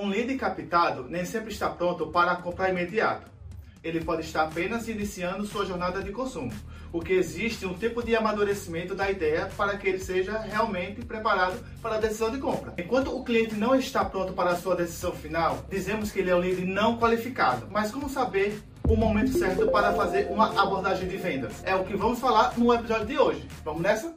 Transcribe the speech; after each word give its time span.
Um 0.00 0.06
lead 0.06 0.32
captado 0.36 1.08
nem 1.10 1.24
sempre 1.24 1.52
está 1.52 1.68
pronto 1.68 2.06
para 2.06 2.36
comprar 2.36 2.70
imediato. 2.70 3.28
Ele 3.82 4.00
pode 4.00 4.22
estar 4.22 4.44
apenas 4.44 4.86
iniciando 4.86 5.44
sua 5.44 5.66
jornada 5.66 6.00
de 6.00 6.12
consumo, 6.12 6.52
porque 6.92 7.14
existe 7.14 7.66
um 7.66 7.74
tempo 7.74 8.00
de 8.00 8.14
amadurecimento 8.14 8.94
da 8.94 9.10
ideia 9.10 9.50
para 9.56 9.76
que 9.76 9.88
ele 9.88 9.98
seja 9.98 10.38
realmente 10.38 11.04
preparado 11.04 11.58
para 11.82 11.96
a 11.96 11.98
decisão 11.98 12.30
de 12.30 12.38
compra. 12.38 12.74
Enquanto 12.78 13.08
o 13.08 13.24
cliente 13.24 13.56
não 13.56 13.74
está 13.74 14.04
pronto 14.04 14.34
para 14.34 14.50
a 14.50 14.56
sua 14.56 14.76
decisão 14.76 15.10
final, 15.10 15.66
dizemos 15.68 16.12
que 16.12 16.20
ele 16.20 16.30
é 16.30 16.36
um 16.36 16.38
lead 16.38 16.64
não 16.64 16.96
qualificado. 16.96 17.66
Mas 17.68 17.90
como 17.90 18.08
saber 18.08 18.62
o 18.88 18.94
momento 18.94 19.36
certo 19.36 19.66
para 19.66 19.92
fazer 19.94 20.28
uma 20.30 20.62
abordagem 20.62 21.08
de 21.08 21.16
vendas? 21.16 21.54
É 21.64 21.74
o 21.74 21.82
que 21.82 21.96
vamos 21.96 22.20
falar 22.20 22.56
no 22.56 22.72
episódio 22.72 23.06
de 23.06 23.18
hoje. 23.18 23.48
Vamos 23.64 23.82
nessa? 23.82 24.16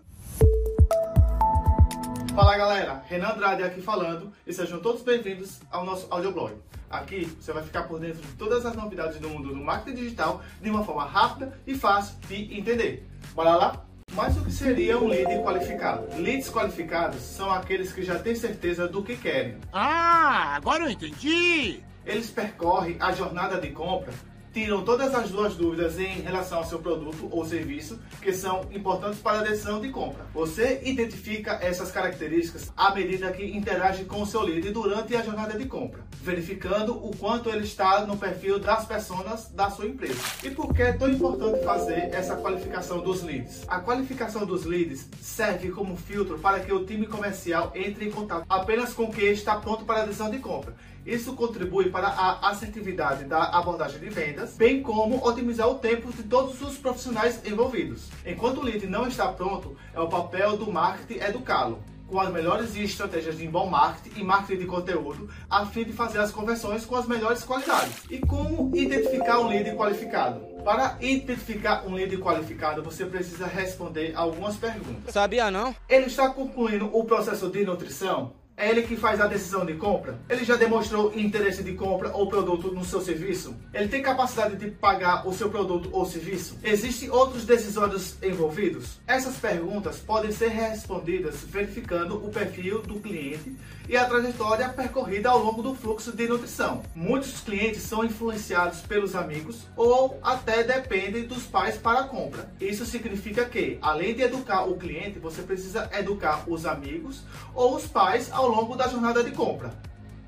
Fala 2.36 2.58
galera, 2.58 3.04
Renan 3.10 3.34
Andrade 3.34 3.62
aqui 3.62 3.82
falando 3.82 4.32
e 4.48 4.54
sejam 4.54 4.80
todos 4.80 5.02
bem-vindos 5.02 5.60
ao 5.70 5.84
nosso 5.84 6.08
audioblog. 6.10 6.54
Aqui 6.90 7.26
você 7.26 7.52
vai 7.52 7.62
ficar 7.62 7.84
por 7.84 8.00
dentro 8.00 8.22
de 8.22 8.34
todas 8.36 8.66
as 8.66 8.74
novidades 8.74 9.20
do 9.20 9.28
mundo 9.28 9.50
do 9.50 9.58
marketing 9.58 9.98
digital 9.98 10.42
de 10.62 10.70
uma 10.70 10.86
forma 10.86 11.04
rápida 11.04 11.60
e 11.68 11.76
fácil 11.76 12.16
de 12.30 12.58
entender. 12.58 13.06
Bora 13.34 13.56
lá? 13.56 13.86
Mas 14.14 14.38
o 14.38 14.46
que 14.46 14.52
seria 14.52 14.98
um 14.98 15.08
lead 15.08 15.44
qualificado? 15.44 16.08
Leads 16.16 16.50
qualificados 16.50 17.22
são 17.22 17.52
aqueles 17.52 17.92
que 17.92 18.02
já 18.02 18.18
têm 18.18 18.34
certeza 18.34 18.88
do 18.88 19.04
que 19.04 19.18
querem. 19.18 19.58
Ah, 19.74 20.56
agora 20.56 20.86
eu 20.86 20.90
entendi! 20.90 21.84
Eles 22.06 22.30
percorrem 22.30 22.96
a 23.02 23.12
jornada 23.12 23.60
de 23.60 23.72
compra 23.72 24.14
tiram 24.54 24.84
todas 24.84 25.14
as 25.16 25.30
suas 25.30 25.56
dúvidas 25.56 25.98
em 25.98 26.22
relação 26.22 26.60
ao 26.60 26.66
seu 26.66 26.80
produto 26.80 27.28
ou 27.32 27.46
serviço 27.46 28.00
que 28.22 28.34
são 28.34 28.66
importantes 28.72 29.20
para 29.20 29.40
a 29.40 29.44
decisão 29.44 29.80
de 29.80 29.90
compra. 29.90 30.26
Você 30.34 30.82
identifica 30.84 31.60
essas 31.62 31.92
características 31.92 32.72
à 32.76 32.94
medida 32.94 33.32
que 33.32 33.46
interage 33.46 34.06
com 34.06 34.22
o 34.22 34.26
seu 34.26 34.44
líder 34.44 34.72
durante 34.72 35.16
a 35.16 35.24
jornada 35.24 35.58
de 35.58 35.66
compra, 35.66 36.02
verificando 36.22 36.94
o 36.94 37.16
quanto 37.16 37.50
ele 37.50 37.64
está 37.64 38.06
no 38.06 38.18
perfil 38.18 38.60
das 38.60 38.86
pessoas 38.86 39.50
da 39.50 39.70
sua 39.70 39.88
empresa. 39.88 40.20
E 40.44 40.50
por 40.50 40.74
que 40.74 40.82
é 40.82 40.94
tão 40.94 41.10
importante 41.10 41.64
fazer 41.64 42.10
essa 42.14 42.36
qualificação 42.36 43.00
dos 43.00 43.24
leads? 43.24 43.64
A 43.68 43.80
qualificação 43.80 44.46
dos 44.46 44.66
leads 44.66 45.08
serve 45.22 45.70
como 45.72 45.96
filtro 45.96 46.40
para 46.40 46.60
que 46.60 46.74
o 46.74 46.86
time 46.86 47.08
comercial 47.08 47.72
entre 47.74 48.06
em 48.06 48.12
contato 48.12 48.46
apenas 48.50 48.94
com 48.94 49.10
quem 49.10 49.32
está 49.32 49.56
pronto 49.56 49.86
para 49.86 50.02
a 50.02 50.06
decisão 50.06 50.30
de 50.30 50.40
compra. 50.40 50.76
Isso 51.06 51.34
contribui 51.34 51.90
para 51.90 52.08
a 52.08 52.50
assertividade 52.50 53.24
da 53.24 53.46
abordagem 53.58 54.00
de 54.00 54.10
venda 54.10 54.41
bem 54.48 54.82
como 54.82 55.26
otimizar 55.26 55.68
o 55.68 55.76
tempo 55.76 56.12
de 56.12 56.24
todos 56.24 56.62
os 56.62 56.78
profissionais 56.78 57.42
envolvidos. 57.46 58.10
Enquanto 58.26 58.60
o 58.60 58.64
lead 58.64 58.86
não 58.88 59.08
está 59.08 59.28
pronto, 59.28 59.76
é 59.94 60.00
o 60.00 60.08
papel 60.08 60.58
do 60.58 60.72
marketing 60.72 61.20
educá-lo 61.22 61.84
com 62.12 62.20
as 62.20 62.30
melhores 62.30 62.76
estratégias 62.76 63.38
de 63.38 63.46
inbound 63.46 63.72
marketing 63.72 64.20
e 64.20 64.24
marketing 64.24 64.60
de 64.60 64.66
conteúdo, 64.66 65.30
a 65.50 65.66
fim 65.66 65.86
de 65.86 65.94
fazer 65.94 66.20
as 66.20 66.30
conversões 66.30 66.86
com 66.86 66.98
as 66.98 67.08
melhores 67.08 67.42
qualidades. 67.44 68.04
E 68.10 68.20
como 68.20 68.76
identificar 68.76 69.40
um 69.40 69.48
lead 69.48 69.72
qualificado? 69.78 70.42
Para 70.66 70.98
identificar 71.00 71.88
um 71.88 71.94
lead 71.94 72.16
qualificado, 72.18 72.84
você 72.84 73.06
precisa 73.06 73.48
responder 73.48 74.12
algumas 74.14 74.58
perguntas. 74.58 75.14
Sabia 75.14 75.50
não? 75.50 75.74
Ele 75.88 76.08
está 76.08 76.30
concluindo 76.30 76.90
o 76.92 77.06
processo 77.06 77.50
de 77.50 77.64
nutrição? 77.64 78.34
É 78.58 78.70
ele 78.70 78.84
que 78.84 78.96
faz 78.96 79.20
a 79.20 79.28
decisão 79.28 79.66
de 79.66 79.74
compra? 79.76 80.20
Ele 80.30 80.44
já 80.44 80.56
demonstrou 80.56 81.12
interesse 81.18 81.64
de 81.64 81.74
compra 81.74 82.12
ou 82.14 82.28
produto 82.28 82.72
no 82.72 82.86
seu 82.86 83.02
serviço? 83.02 83.56
Ele 83.74 83.88
tem 83.88 84.02
capacidade 84.02 84.56
de 84.56 84.70
pagar 84.70 85.28
o 85.28 85.34
seu 85.34 85.50
produto 85.50 85.90
ou 85.92 86.06
serviço? 86.06 86.58
Existem 86.64 87.10
outros 87.10 87.46
decisórios 87.46 88.16
envolvidos? 88.22 89.00
Essas 89.08 89.38
perguntas 89.38 89.98
podem 89.98 90.32
ser 90.32 90.50
respondidas 90.50 91.42
verificando 91.44 92.24
o 92.24 92.30
perfil 92.30 92.82
do 92.82 93.00
cliente 93.00 93.56
e 93.90 93.98
a 93.98 94.06
trajetória 94.06 94.70
percorrida 94.70 95.30
ao 95.30 95.40
longo 95.40 95.62
do 95.62 95.76
fluxo 95.76 96.12
de 96.12 96.28
nutrição. 96.28 96.84
Muitos 96.96 97.42
clientes 97.42 97.82
são 97.82 98.06
influenciados 98.06 98.82
pelos 98.82 99.16
amigos 99.16 99.68
ou 99.76 100.20
até 100.22 100.64
dependem 100.64 101.24
dos 101.24 101.44
pais 101.44 101.78
para 101.78 102.02
a 102.02 102.08
compra. 102.08 102.50
Isso 102.60 102.86
significa 102.86 103.44
que, 103.46 103.78
além 103.82 104.14
de 104.14 104.22
educar 104.22 104.64
o 104.64 104.78
cliente, 104.78 105.20
você 105.20 105.42
precisa 105.42 105.90
educar 105.94 106.44
os 106.48 106.66
amigos 106.66 107.24
ou 107.56 107.76
os 107.76 107.88
pais 107.88 108.32
ao 108.32 108.51
longo 108.52 108.76
da 108.76 108.88
jornada 108.88 109.24
de 109.24 109.32
compra. 109.32 109.72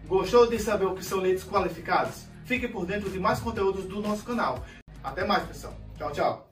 Gostou 0.08 0.48
de 0.48 0.60
saber 0.60 0.86
o 0.86 0.96
que 0.96 1.04
são 1.04 1.20
leads 1.20 1.44
qualificados? 1.44 2.26
Fique 2.46 2.68
por 2.68 2.86
dentro 2.86 3.10
de 3.10 3.20
mais 3.20 3.40
conteúdos 3.40 3.86
do 3.86 4.02
nosso 4.02 4.24
canal. 4.24 4.64
Até 5.04 5.26
mais, 5.26 5.44
pessoal. 5.44 5.74
Tchau, 5.98 6.12
tchau. 6.12 6.50